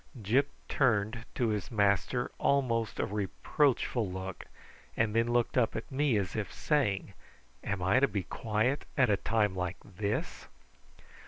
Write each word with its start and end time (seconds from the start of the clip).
Gyp 0.19 0.47
turned 0.67 1.25
to 1.35 1.49
his 1.49 1.69
master 1.69 2.31
almost 2.39 2.99
a 2.99 3.05
reproachful 3.05 4.09
look, 4.09 4.45
and 4.97 5.15
then 5.15 5.27
looked 5.27 5.59
up 5.59 5.75
at 5.75 5.91
me, 5.91 6.17
as 6.17 6.35
if 6.35 6.51
saying, 6.51 7.13
"Am 7.63 7.83
I 7.83 7.99
to 7.99 8.07
be 8.07 8.23
quiet 8.23 8.85
at 8.97 9.11
a 9.11 9.17
time 9.17 9.55
like 9.55 9.77
this?" 9.85 10.47